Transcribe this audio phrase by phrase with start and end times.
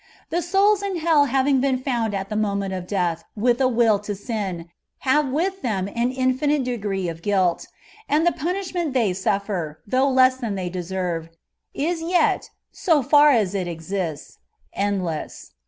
[0.31, 3.99] The souls in hell having been found at the moment of death wìth a will
[3.99, 4.67] to sin,
[5.01, 7.67] have with them an infinite degree of guilt;
[8.09, 11.29] and the punìshment they snfier, thongh less than they deserve,
[11.75, 14.39] is yet, so far as it exists,
[14.73, 15.51] endless.